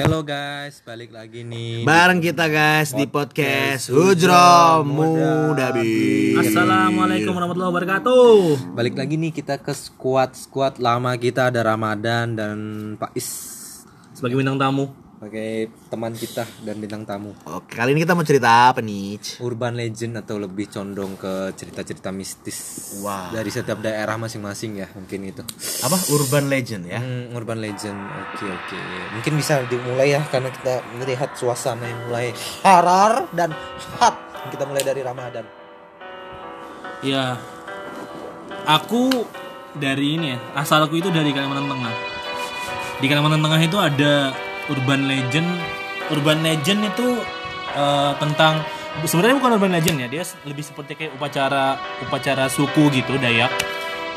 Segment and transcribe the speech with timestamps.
[0.00, 1.84] Hello guys, balik lagi nih.
[1.84, 6.32] Bareng kita guys di podcast Hujro Hujro Muda Bi.
[6.40, 8.72] Assalamualaikum warahmatullahi wabarakatuh.
[8.72, 12.56] Balik lagi nih kita ke squad squad lama kita ada Ramadan dan
[12.96, 13.28] Pak Is
[14.16, 14.88] Sebagai bintang tamu.
[15.20, 17.36] Sebagai teman kita dan bintang tamu.
[17.44, 19.20] Oke, kali ini kita mau cerita apa nih?
[19.44, 22.56] Urban legend atau lebih condong ke cerita-cerita mistis
[23.04, 23.28] Wah.
[23.28, 25.44] dari setiap daerah masing-masing ya mungkin itu.
[25.84, 27.04] Apa urban legend ya?
[27.04, 28.00] Hmm, urban legend.
[28.00, 28.80] Oke oke.
[29.20, 32.32] Mungkin bisa dimulai ya karena kita melihat suasana yang mulai
[32.64, 33.52] harar dan
[34.00, 34.16] hot.
[34.48, 35.44] Kita mulai dari Ramadan.
[37.04, 37.36] Ya.
[38.64, 39.28] Aku
[39.76, 41.94] dari ini ya, asalku itu dari Kalimantan Tengah.
[43.04, 44.32] Di Kalimantan Tengah itu ada
[44.70, 45.50] urban legend.
[46.10, 47.08] Urban legend itu
[47.74, 48.62] eh, tentang
[49.06, 53.50] sebenarnya bukan urban legend ya, dia lebih seperti kayak upacara upacara suku gitu Dayak.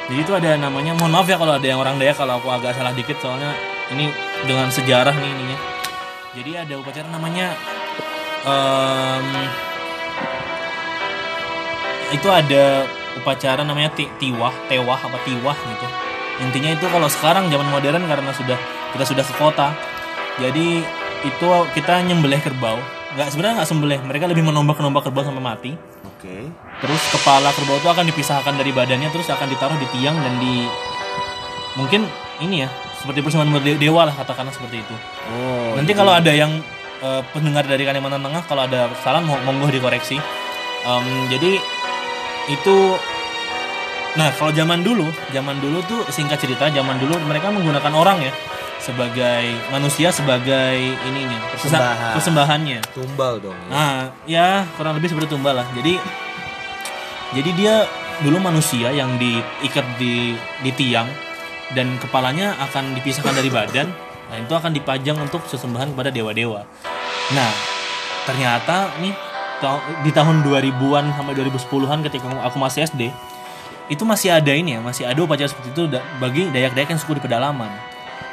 [0.03, 2.75] Jadi itu ada namanya, mohon maaf ya kalau ada yang orang Dayak kalau aku agak
[2.75, 3.55] salah dikit soalnya
[3.93, 4.09] ini
[4.43, 5.57] dengan sejarah nih ininya.
[6.33, 7.53] Jadi ada upacara namanya
[8.43, 9.25] em,
[12.11, 12.89] itu ada
[13.21, 15.87] upacara namanya ti tiwah, tewah apa tiwah gitu.
[16.41, 18.57] Intinya itu kalau sekarang zaman modern karena sudah
[18.97, 19.92] kita sudah ke kota.
[20.41, 20.81] Jadi
[21.23, 22.77] itu kita nyembelih kerbau.
[23.13, 25.71] Nggak sebenarnya nggak sembelih, mereka lebih menombak-nombak kerbau sampai mati.
[26.01, 26.49] Oke.
[26.81, 30.65] Terus kepala kerbau itu akan dipisahkan dari badannya terus akan ditaruh di tiang dan di
[31.77, 32.05] mungkin
[32.41, 32.69] ini ya
[33.01, 34.95] seperti persembahan dewa lah katakanlah seperti itu.
[35.29, 35.77] Oh.
[35.77, 36.49] Nanti kalau ada yang
[37.03, 40.17] eh, pendengar dari Kalimantan Tengah kalau ada kesalahan mo- monggo dikoreksi.
[40.83, 41.61] Em, jadi
[42.51, 42.75] itu
[44.13, 48.33] nah kalau zaman dulu, zaman dulu tuh singkat cerita, zaman dulu mereka menggunakan orang ya
[48.83, 50.75] sebagai manusia sebagai
[51.07, 52.13] ininya Persembahan.
[52.19, 52.79] persembahannya.
[52.91, 53.55] Tumbal dong.
[53.55, 53.71] ya.
[53.71, 55.67] Nah, ya kurang lebih seperti tumbal lah.
[55.71, 55.95] Jadi
[57.33, 57.75] jadi dia
[58.21, 61.07] dulu manusia yang diikat di di tiang
[61.73, 63.87] dan kepalanya akan dipisahkan dari badan.
[64.29, 66.67] Nah, itu akan dipajang untuk sesembahan kepada dewa-dewa.
[67.33, 67.51] Nah,
[68.27, 69.13] ternyata nih
[70.03, 73.07] di tahun 2000-an sampai 2010-an ketika aku masih SD,
[73.87, 75.83] itu masih ada ini ya, masih ada upacara seperti itu
[76.19, 77.71] bagi dayak-dayak yang suku di pedalaman.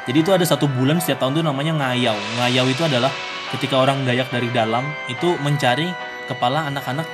[0.09, 2.17] Jadi itu ada satu bulan setiap tahun itu namanya ngayau.
[2.41, 3.13] Ngayau itu adalah
[3.53, 5.91] ketika orang Dayak dari dalam itu mencari
[6.25, 7.05] kepala anak-anak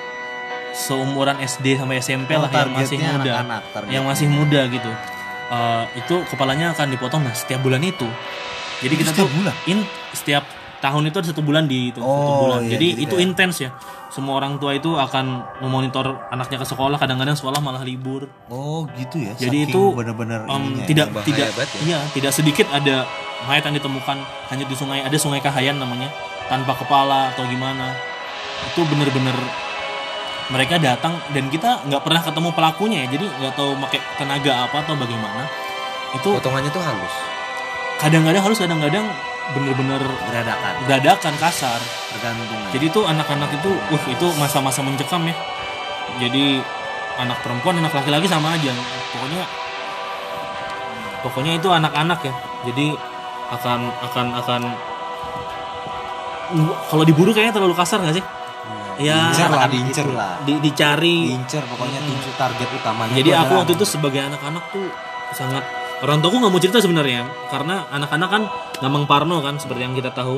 [0.72, 3.94] seumuran SD sampai SMP Oh, lah yang masih muda, anak-anak, targetnya.
[3.98, 4.92] yang masih muda gitu.
[5.48, 8.06] Eh, itu kepalanya akan dipotong nah setiap bulan itu.
[8.84, 9.56] Jadi kita setiap tuh bulan?
[9.66, 9.80] in
[10.14, 10.44] setiap
[10.78, 12.62] tahun itu ada satu bulan di itu satu Oh, bulan.
[12.64, 13.70] iya, jadi jadi itu kayak- intens ya.
[14.08, 15.26] Semua orang tua itu akan
[15.60, 16.96] memonitor anaknya ke sekolah.
[16.96, 18.26] Kadang-kadang sekolah malah libur.
[18.48, 19.34] Oh, gitu ya.
[19.36, 20.38] Jadi Saking itu ininya
[20.80, 20.86] ya.
[20.86, 21.66] tidak tidak ya.
[21.84, 23.04] iya tidak sedikit ada
[23.46, 24.18] mayat yang ditemukan
[24.50, 26.10] hanya di sungai ada sungai Kahayan namanya
[26.48, 27.94] tanpa kepala atau gimana
[28.66, 29.36] itu bener-bener
[30.48, 34.78] mereka datang dan kita nggak pernah ketemu pelakunya ya jadi nggak tahu pakai tenaga apa
[34.82, 35.44] atau bagaimana
[36.16, 37.14] itu Potongannya tuh halus.
[38.00, 39.06] kadang-kadang harus kadang-kadang
[39.50, 41.80] bener-bener Beradakan, dadakan kasar
[42.12, 42.60] tergantung.
[42.60, 42.70] ya.
[42.74, 45.36] jadi itu anak-anak itu uh itu masa-masa mencekam ya
[46.18, 46.60] jadi
[47.18, 48.76] anak perempuan anak laki-laki sama aja
[49.10, 49.44] pokoknya
[51.20, 52.34] pokoknya itu anak-anak ya
[52.66, 52.86] jadi
[53.50, 54.62] akan akan akan
[56.86, 58.26] kalau diburu kayaknya terlalu kasar nggak sih
[58.98, 60.34] ya Diincer lah, diincer lah.
[60.42, 63.14] di- dicari Diincer pokoknya tujuh target utamanya.
[63.14, 64.88] jadi tuh aku waktu itu sebagai anak-anak tuh
[65.32, 65.64] sangat
[66.06, 68.44] orang tuaku nggak mau cerita sebenarnya karena anak-anak kan
[68.82, 70.38] gampang parno kan seperti yang kita tahu.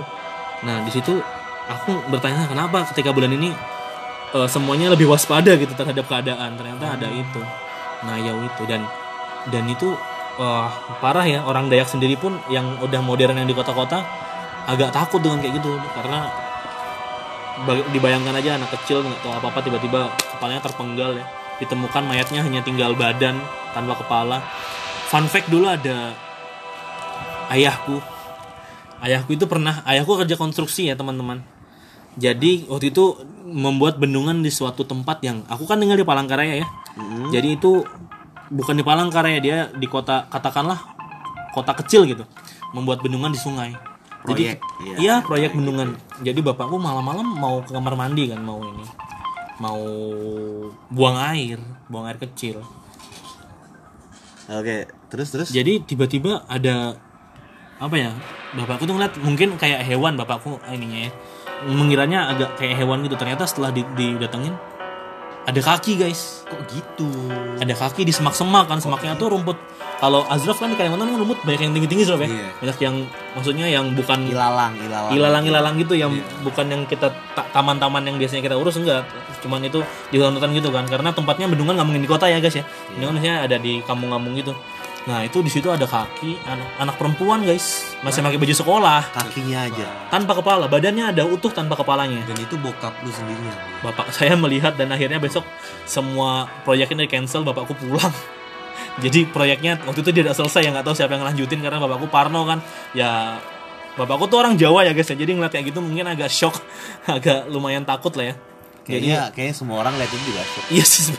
[0.64, 1.20] Nah di situ
[1.68, 3.52] aku bertanya kenapa ketika bulan ini
[4.36, 6.56] eh, semuanya lebih waspada gitu terhadap keadaan.
[6.56, 7.42] Ternyata ada itu.
[8.08, 8.64] Ngayau itu.
[8.68, 8.88] Dan
[9.52, 9.92] dan itu
[10.40, 10.72] wah
[11.04, 11.44] parah ya.
[11.44, 14.00] Orang Dayak sendiri pun yang udah modern yang di kota-kota
[14.68, 15.76] agak takut dengan kayak gitu.
[16.00, 16.32] Karena
[17.68, 20.08] ba- dibayangkan aja anak kecil nggak tahu apa-apa tiba-tiba
[20.40, 21.26] kepalanya terpenggal ya.
[21.60, 23.36] Ditemukan mayatnya hanya tinggal badan
[23.76, 24.40] tanpa kepala
[25.10, 26.14] fun fact dulu ada
[27.50, 27.98] ayahku.
[29.02, 31.42] Ayahku itu pernah ayahku kerja konstruksi ya teman-teman.
[32.20, 33.18] Jadi waktu itu
[33.50, 36.68] membuat bendungan di suatu tempat yang aku kan tinggal di Palangkaraya ya.
[37.34, 37.82] Jadi itu
[38.54, 40.78] bukan di Palangkaraya dia di kota katakanlah
[41.58, 42.24] kota kecil gitu.
[42.78, 43.74] Membuat bendungan di sungai.
[44.30, 44.96] Jadi Proyek, iya.
[45.00, 45.96] iya proyek bendungan.
[46.22, 48.86] Jadi bapakku malam-malam mau ke kamar mandi kan mau ini.
[49.64, 49.82] Mau
[50.92, 51.58] buang air
[51.88, 52.62] buang air kecil
[54.50, 55.48] Oke, terus terus.
[55.54, 56.98] jadi tiba-tiba ada
[57.80, 58.12] apa ya
[58.58, 61.12] bapakku tuh ngeliat mungkin kayak hewan bapakku ininya ya
[61.70, 64.52] mengiranya agak kayak hewan gitu ternyata setelah di- didatengin
[65.48, 67.08] ada kaki guys Kok gitu?
[67.62, 69.56] ada kaki di semak-semak kan semaknya tuh rumput
[70.00, 72.50] kalau Azraf kan di Kalimantan kan rumput banyak yang tinggi-tinggi Azraf ya Iya.
[72.58, 72.96] banyak yang
[73.34, 75.12] maksudnya yang bukan Ilalang, ilalang.
[75.12, 76.12] ilalang-ilalang gitu yang
[76.42, 79.04] bukan yang kita ta- taman-taman yang biasanya kita urus enggak
[79.40, 79.80] cuman itu
[80.10, 83.16] di hutan-hutan gitu kan karena tempatnya bendungan nggak mungkin di kota ya guys ya bendungan
[83.16, 84.56] biasanya ada di kampung-kampung gitu
[85.00, 89.66] Nah itu di situ ada kaki anak, anak perempuan guys masih pakai baju sekolah Kakinya
[89.66, 89.88] aja.
[90.12, 92.20] tanpa kepala badannya ada utuh tanpa kepalanya.
[92.28, 93.48] Dan itu bokap lu sendiri.
[93.80, 95.48] Bapak saya melihat dan akhirnya besok
[95.84, 98.12] semua proyeknya di cancel bapakku pulang.
[99.00, 102.44] Jadi proyeknya waktu itu tidak selesai ya nggak tahu siapa yang lanjutin karena bapakku Parno
[102.44, 102.60] kan
[102.92, 103.40] ya
[103.96, 106.60] bapakku tuh orang Jawa ya guys ya jadi ngeliat kayak gitu mungkin agak shock
[107.16, 108.36] agak lumayan takut lah ya.
[108.90, 110.66] Kayaknya kayaknya semua orang lihat itu juga shock.
[110.70, 111.06] Iya sih.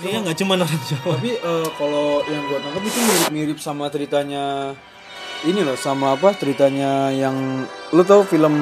[0.00, 1.12] Iya nggak cuma orang Jawa.
[1.20, 4.72] Tapi eh, kalau yang gua tangkap itu mirip-mirip sama ceritanya
[5.44, 8.54] ini loh sama apa ceritanya yang lu tahu film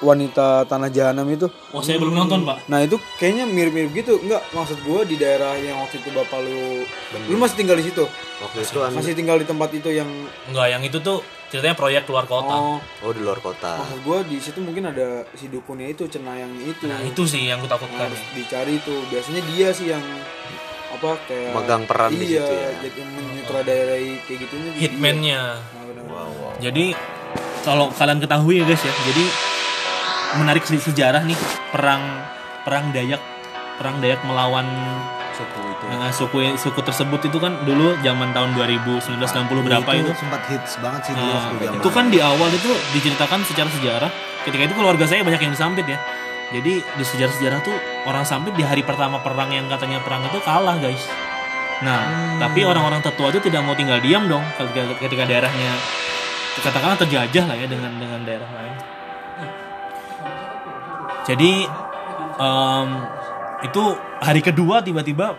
[0.00, 2.64] wanita tanah jahanam itu Oh saya belum nonton pak.
[2.66, 6.86] nah itu kayaknya mirip-mirip gitu enggak maksud gua di daerah yang waktu itu bapak lu
[7.26, 8.04] lu masih tinggal di situ
[8.38, 10.06] Waktu itu an- masih tinggal di tempat itu yang
[10.46, 11.18] Enggak yang itu tuh
[11.48, 12.52] ceritanya proyek keluar kota.
[12.52, 13.76] oh oh di luar kota.
[13.76, 17.58] maksud gua di situ mungkin ada si dukunnya itu cenayang itu Nah itu sih yang
[17.58, 18.06] aku takutkan.
[18.06, 20.04] harus dicari itu biasanya dia sih yang
[20.88, 22.70] apa kayak Megang peran di iya, situ ya.
[22.80, 24.70] jadi menyutradarai kayak gitunya.
[24.74, 25.40] Hitman-nya.
[25.60, 26.04] Nah.
[26.08, 26.52] Wow, wow.
[26.58, 26.96] Jadi
[27.60, 29.24] kalau kalian ketahui ya guys ya, jadi
[30.36, 31.38] menarik se- sejarah nih
[31.72, 32.02] perang
[32.62, 33.22] perang Dayak
[33.76, 34.66] perang Dayak melawan
[35.30, 35.84] Suku itu.
[35.86, 40.10] eh, suku suku tersebut itu kan dulu zaman tahun 2000 1960 berapa itu?
[40.12, 44.10] sempat hits banget sih dulu Nah, waktu itu kan di awal itu diceritakan secara sejarah.
[44.42, 45.94] Ketika itu keluarga saya banyak yang disampit ya.
[46.48, 50.74] Jadi di sejarah-sejarah tuh orang sampit di hari pertama perang yang katanya perang itu kalah
[50.74, 51.06] guys.
[51.78, 52.02] Nah,
[52.42, 55.70] tapi orang-orang tetua itu tidak mau tinggal diam dong ketika, ketika daerahnya
[56.58, 58.74] katakanlah terjajah lah ya dengan dengan daerah lain.
[61.28, 61.68] Jadi
[62.40, 62.88] em,
[63.68, 63.82] itu
[64.24, 65.36] hari kedua tiba-tiba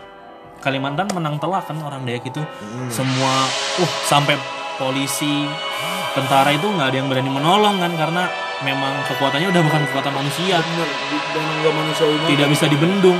[0.59, 2.43] Kalimantan menang telak kan orang Dayak itu.
[2.91, 3.47] Semua
[3.79, 4.35] uh sampai
[4.75, 5.47] polisi
[6.11, 8.27] tentara itu nggak ada yang berani menolong kan karena
[8.67, 10.59] memang kekuatannya udah bukan kekuatan manusia.
[10.59, 10.89] Bener
[11.31, 11.45] dan
[12.27, 13.19] tidak bisa dibendung.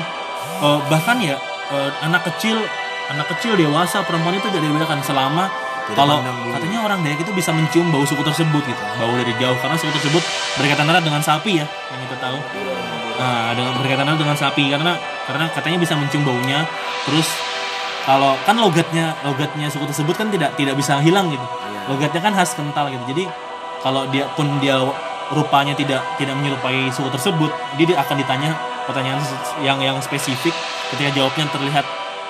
[0.59, 1.39] Eh, bahkan ya
[1.71, 2.59] eh, anak kecil
[3.07, 5.47] anak kecil dewasa perempuan itu tidak dibedakan selama
[5.97, 6.21] kalau
[6.53, 8.83] katanya orang Dayak itu bisa mencium bau suku tersebut gitu.
[9.01, 10.23] Bau dari jauh karena suku tersebut
[10.59, 12.37] berkaitan erat dengan sapi ya yang kita tahu.
[13.19, 14.93] Nah dengan berkaitan erat dengan sapi karena
[15.25, 16.65] karena katanya bisa mencium baunya
[17.07, 17.27] terus
[18.05, 21.45] kalau kan logatnya logatnya suku tersebut kan tidak tidak bisa hilang gitu.
[21.89, 23.03] Logatnya kan khas kental gitu.
[23.09, 23.23] Jadi
[23.81, 24.77] kalau dia pun dia
[25.29, 28.51] rupanya tidak tidak menyerupai suku tersebut dia di- akan ditanya
[28.85, 29.21] pertanyaan
[29.61, 30.53] yang yang spesifik.
[30.89, 31.85] Ketika jawabnya terlihat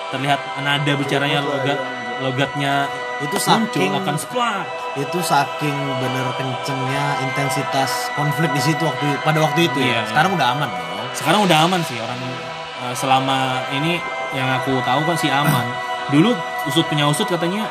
[0.09, 1.79] terlihat nada bicaranya logat
[2.19, 4.63] logatnya itu saking akan splak
[4.95, 10.01] itu saking bener kencengnya intensitas konflik di situ waktu pada waktu itu Iya, ya.
[10.07, 10.87] Sekarang udah aman dong.
[11.11, 12.19] sekarang udah aman sih orang
[12.79, 13.37] eh, selama
[13.71, 13.99] ini
[14.31, 15.65] yang aku tahu kan sih aman.
[16.13, 16.31] Dulu
[16.65, 17.67] usut punya usut katanya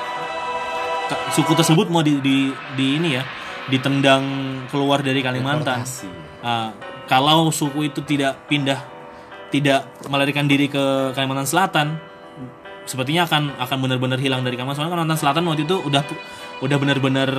[1.07, 3.25] ka- suku tersebut mau di, di, di ini ya
[3.67, 4.25] ditendang
[4.67, 5.83] keluar dari Kalimantan.
[6.39, 6.71] Ah,
[7.05, 8.79] kalau suku itu tidak pindah
[9.49, 11.87] tidak melarikan diri ke Kalimantan Selatan
[12.89, 16.03] sepertinya akan akan benar-benar hilang dari Kalimantan Soalnya Kalimantan Selatan waktu itu udah
[16.65, 17.31] udah benar-benar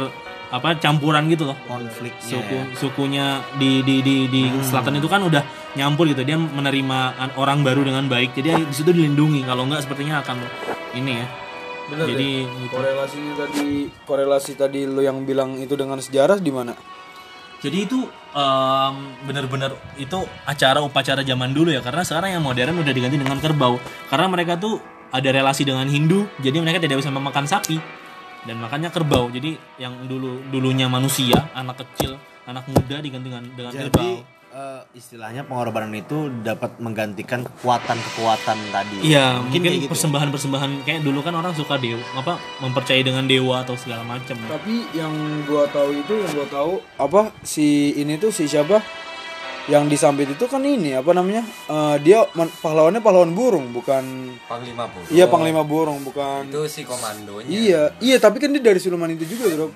[0.50, 1.58] apa campuran gitu loh.
[1.70, 2.26] Konfliknya.
[2.26, 2.64] suku ya.
[2.74, 3.26] sukunya
[3.62, 5.46] di di di di selatan itu kan udah
[5.78, 6.26] nyampur gitu.
[6.26, 8.34] Dia menerima an- orang baru dengan baik.
[8.34, 9.46] Jadi di situ dilindungi.
[9.46, 10.42] Kalau enggak sepertinya akan
[10.98, 11.26] ini ya.
[11.90, 12.54] Bener jadi deh.
[12.66, 12.74] gitu.
[12.74, 13.68] korelasinya tadi
[14.06, 16.74] korelasi tadi lo yang bilang itu dengan sejarah di mana?
[17.60, 18.00] Jadi itu
[18.34, 18.96] em,
[19.30, 20.18] benar-benar itu
[20.50, 21.86] acara upacara zaman dulu ya.
[21.86, 23.78] Karena sekarang yang modern udah diganti dengan kerbau.
[24.10, 27.78] Karena mereka tuh ada relasi dengan Hindu jadi mereka tidak bisa memakan sapi
[28.48, 32.16] dan makanya kerbau jadi yang dulu dulunya manusia anak kecil
[32.50, 38.98] anak muda diganti dengan dengan Jadi kerbau eh, istilahnya pengorbanan itu dapat menggantikan kekuatan-kekuatan tadi.
[39.06, 43.30] Iya, Mungkin mungkin kayak gitu persembahan-persembahan kayak dulu kan orang suka dewa, apa mempercayai dengan
[43.30, 44.34] dewa atau segala macam.
[44.50, 45.14] tapi yang
[45.46, 48.82] gua tahu itu yang gua tahu apa si ini tuh si siapa
[49.70, 54.86] yang disambit itu kan ini apa namanya Eh, dia man- pahlawannya pahlawan burung bukan Panglima
[54.86, 55.06] pun.
[55.08, 57.46] iya panglima burung bukan Itu si komandonya.
[57.48, 59.68] iya iya tapi kan dia dari siluman itu juga bro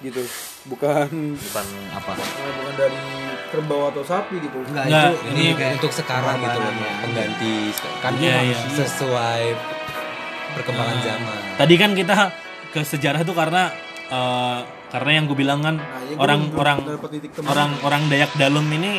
[0.00, 0.22] gitu
[0.64, 2.12] bukan Bukan apa?
[2.14, 3.02] bukan dari
[3.48, 7.00] kerbau atau sapi gitu Enggak, Enggak, itu Ini kayak untuk sekarang gitu loh, pengorbanannya.
[7.00, 7.54] pengganti
[7.98, 8.58] kan Iya, iya.
[8.76, 9.42] sesuai
[10.52, 11.04] perkembangan Nah.
[11.04, 11.38] zaman.
[11.56, 12.16] Tadi kan kita
[12.68, 13.62] ke sejarah tuh karena
[14.08, 16.78] eh, karena yang gue bilang kan Nah, ya orang orang
[17.44, 18.92] orang orang Dayak Dalem ini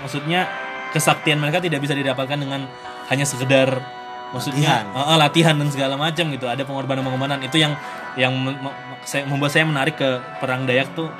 [0.00, 0.48] maksudnya
[0.92, 2.64] kesaktian mereka tidak bisa didapatkan dengan
[3.08, 3.80] hanya sekedar
[4.32, 5.12] maksudnya Latihan.
[5.12, 6.48] eh, latihan dan segala macam gitu.
[6.48, 7.44] Ada pengorbanan-pengorbanan.
[7.44, 7.76] Itu yang
[8.16, 8.32] yang
[9.04, 10.08] saya- membuat saya menarik ke
[10.40, 11.12] perang Dayak tuh.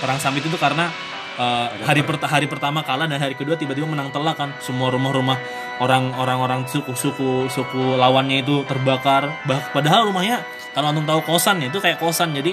[0.00, 0.92] Perang Sambit itu karena
[1.40, 4.52] eh, hari perta- hari pertama kalah dan hari kedua tiba-tiba menang telak kan.
[4.60, 5.40] Semua rumah-rumah
[5.80, 9.32] orang orang-orang suku suku suku lawannya itu terbakar.
[9.48, 10.44] Bah, padahal rumahnya
[10.76, 12.36] kalau antum tahu kosan ya itu kayak kosan.
[12.36, 12.52] Jadi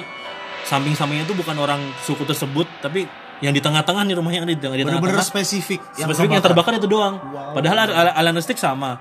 [0.63, 3.07] samping-sampingnya itu bukan orang suku tersebut tapi
[3.41, 5.79] yang di tengah-tengah nih rumahnya yang ada di di tengah-tengah spesifik.
[5.93, 7.21] spesifik yang terbakar itu doang.
[7.53, 8.97] Padahal al- al- alan listrik sama.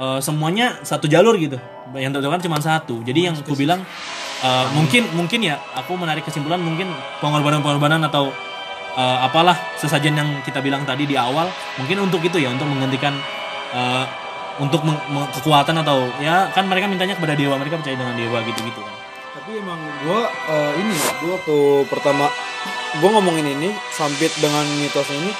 [0.00, 1.56] Eh, semuanya satu jalur gitu.
[1.92, 3.04] Yang tertentukan cuma satu.
[3.04, 3.80] Jadi yang aku bilang
[4.44, 6.88] eh, mungkin mungkin ya aku menarik kesimpulan mungkin
[7.20, 8.32] pengorbanan-pengorbanan atau
[8.96, 13.16] eh, apalah sesajen yang kita bilang tadi di awal mungkin untuk itu ya untuk menggantikan
[13.76, 14.04] eh,
[14.60, 14.84] untuk
[15.40, 18.94] kekuatan atau ya kan mereka mintanya kepada dewa mereka percaya dengan dewa gitu-gitu kan
[19.30, 22.26] Tapi emang gua eh, ini ya, gua tuh pertama
[22.98, 25.30] gua ngomongin ini sampit dengan mitos ini,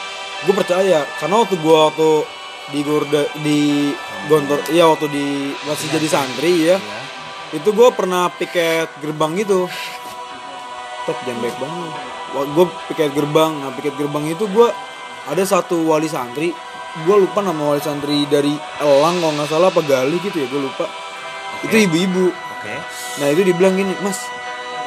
[0.47, 2.23] gue percaya karena waktu gua waktu
[2.71, 3.91] di Gorda di
[4.31, 6.79] Gontor, iya waktu di masih jadi santri ya,
[7.51, 9.67] itu gua pernah piket gerbang gitu.
[11.11, 11.91] Tet jangan baik banget.
[12.55, 14.71] Gue piket gerbang, nah piket gerbang itu gua
[15.27, 16.55] ada satu wali santri,
[17.03, 20.63] gua lupa nama wali santri dari Elang kalau nggak salah apa Gali gitu ya, gue
[20.63, 20.87] lupa.
[21.67, 22.50] Itu ibu-ibu.
[22.61, 22.77] Oke.
[23.19, 24.21] Nah itu dibilang gini, Mas,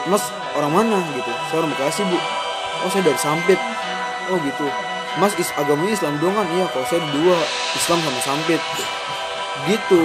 [0.05, 0.21] Mas
[0.53, 1.31] orang mana gitu?
[1.49, 2.17] Saya orang Bekasi bu.
[2.85, 3.59] Oh saya dari Sampit.
[4.29, 4.67] Oh gitu.
[5.17, 6.47] Mas is agamanya Islam doang kan?
[6.53, 7.37] Iya, kalau saya dua
[7.73, 8.61] Islam sama Sampit.
[9.65, 10.01] Gitu.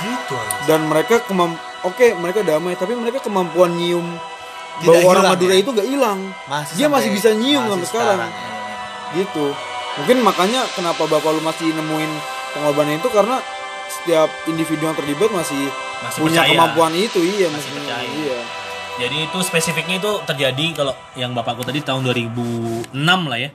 [0.00, 0.34] Gitu.
[0.64, 4.04] Dan mereka kemam, oke mereka damai, tapi mereka kemampuan nyium
[4.80, 5.60] Tidak bau orang Madura ya?
[5.60, 6.20] itu gak hilang.
[6.46, 8.30] Masih Dia masih bisa nyium masih sampai sekarang.
[8.30, 9.20] ya.
[9.24, 9.46] Gitu.
[10.00, 12.12] Mungkin makanya kenapa bapak lu masih nemuin
[12.54, 13.42] pengorbanan itu karena
[13.90, 15.66] setiap individu yang terlibat masih,
[16.00, 16.56] Masih punya percaya.
[16.56, 17.80] kemampuan itu iya Masih maksudnya.
[17.84, 18.08] percaya.
[18.10, 18.38] Iya.
[19.00, 23.50] Jadi itu spesifiknya itu terjadi kalau yang bapakku tadi tahun 2006 lah ya.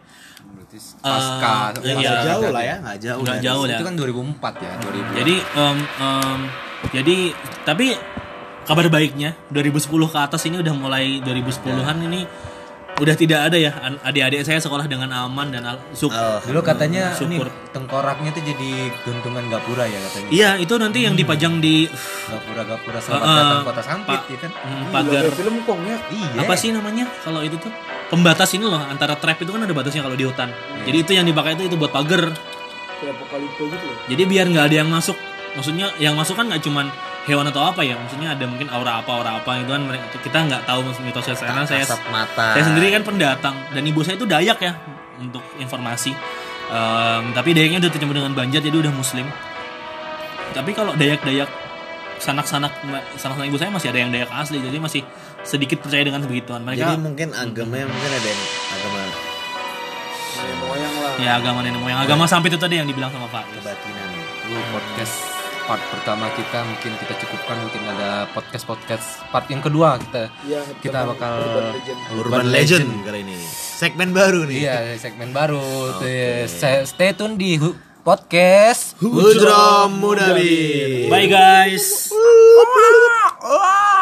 [0.45, 1.93] Berarti pasca iya.
[1.93, 3.21] Nggak jauh lah ya, nggak jauh.
[3.21, 3.77] Nggak jauh ya.
[3.77, 5.19] Itu kan 2004 ya, 2000.
[5.21, 6.39] Jadi em, em,
[6.89, 7.17] jadi
[7.61, 7.87] tapi
[8.65, 12.25] kabar baiknya 2010 ke atas ini udah mulai 2010-an ini
[12.95, 16.39] udah tidak ada ya adik-adik saya sekolah dengan aman dan al- syuk- Oh.
[16.41, 17.51] dulu katanya ini Syukur.
[17.69, 18.71] tengkoraknya itu jadi
[19.03, 20.27] guntungan gapura ya katanya.
[20.29, 21.91] Iya, itu nanti yang dipajang di
[22.25, 24.51] Gapura-gapura selamat eh, datang kota Sampit ya kan.
[24.53, 25.97] mm, Gila, pagar film kong ya.
[26.07, 26.39] Iya.
[26.39, 27.71] apa sih namanya kalau itu tuh
[28.07, 30.49] pembatas ini loh antara trap itu kan ada batasnya kalau di hutan.
[30.81, 32.31] Jadi itu yang dipakai itu itu buat pagar.
[32.95, 33.11] Kayak
[33.43, 33.97] gitu loh.
[34.07, 35.19] Jadi biar nggak ada yang masuk.
[35.53, 36.87] Maksudnya yang masuk kan nggak cuman
[37.25, 37.98] hewan atau apa ya.
[37.98, 41.65] Maksudnya ada mungkin aura apa aura apa itu kan mereka- kita nggak tahu mitosnya karena
[41.65, 42.53] saya mata.
[42.53, 44.74] saya sendiri kan pendatang dan ibu saya itu Dayak ya
[45.17, 46.13] untuk informasi.
[46.65, 49.29] Em, tapi Dayaknya udah tercampur dengan Banjar jadi udah Muslim.
[50.51, 51.50] Tapi kalau Dayak-Dayak
[52.15, 52.72] sanak-sanak
[53.13, 55.01] sanak-sanak ibu saya masih ada yang Dayak asli jadi masih
[55.41, 56.63] sedikit percaya dengan begituan.
[56.63, 58.41] Jadi Mereka mungkin agamanya mungkin ada yang
[58.72, 58.98] agama
[60.36, 61.13] Nenek moyang lah.
[61.15, 63.46] ya agama nenek moyang agama sampai itu tadi yang dibilang sama Pak.
[63.55, 64.10] kebatinan.
[64.44, 65.15] Dulu podcast
[65.65, 70.62] part pertama kita mungkin kita cukupkan mungkin ada podcast podcast part yang kedua kita Iya,
[70.77, 72.00] kita bakal Urban Legend.
[72.15, 73.38] Urban Legend kali ini.
[73.75, 74.57] Segmen baru nih.
[74.62, 75.62] iya segmen baru
[75.98, 76.45] tuh ya.
[76.45, 81.10] Stay- stay tune di hu- podcast Hujram Mudabi.
[81.10, 82.13] Bye guys.